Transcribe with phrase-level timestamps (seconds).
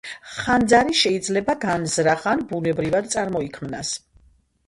[0.35, 3.93] ხანძარი შეიძლება განზრახ ან ბუნებრივად წარმოიქმნას.